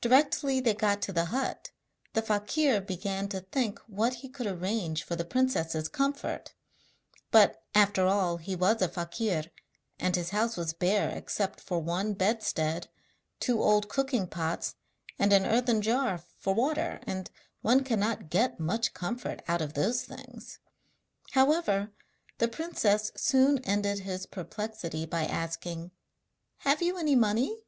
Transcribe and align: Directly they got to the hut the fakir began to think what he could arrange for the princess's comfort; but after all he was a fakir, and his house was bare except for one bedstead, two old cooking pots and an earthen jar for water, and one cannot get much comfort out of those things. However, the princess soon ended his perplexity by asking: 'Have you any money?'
Directly 0.00 0.60
they 0.60 0.72
got 0.72 1.02
to 1.02 1.12
the 1.12 1.24
hut 1.24 1.72
the 2.12 2.22
fakir 2.22 2.80
began 2.80 3.28
to 3.30 3.40
think 3.40 3.80
what 3.88 4.14
he 4.14 4.28
could 4.28 4.46
arrange 4.46 5.02
for 5.02 5.16
the 5.16 5.24
princess's 5.24 5.88
comfort; 5.88 6.54
but 7.32 7.60
after 7.74 8.06
all 8.06 8.36
he 8.36 8.54
was 8.54 8.80
a 8.80 8.88
fakir, 8.88 9.46
and 9.98 10.14
his 10.14 10.30
house 10.30 10.56
was 10.56 10.74
bare 10.74 11.10
except 11.10 11.60
for 11.60 11.80
one 11.80 12.12
bedstead, 12.14 12.86
two 13.40 13.60
old 13.60 13.88
cooking 13.88 14.28
pots 14.28 14.76
and 15.18 15.32
an 15.32 15.44
earthen 15.44 15.82
jar 15.82 16.18
for 16.38 16.54
water, 16.54 17.00
and 17.04 17.32
one 17.60 17.82
cannot 17.82 18.30
get 18.30 18.60
much 18.60 18.94
comfort 18.94 19.42
out 19.48 19.60
of 19.60 19.74
those 19.74 20.04
things. 20.04 20.60
However, 21.32 21.90
the 22.38 22.46
princess 22.46 23.10
soon 23.16 23.58
ended 23.64 23.98
his 23.98 24.24
perplexity 24.26 25.04
by 25.04 25.24
asking: 25.24 25.90
'Have 26.58 26.80
you 26.80 26.96
any 26.96 27.16
money?' 27.16 27.58